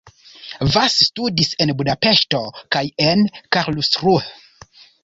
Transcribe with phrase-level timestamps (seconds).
[0.75, 2.43] Vass studis en Budapeŝto
[2.77, 3.25] kaj en
[3.59, 4.35] Karlsruhe.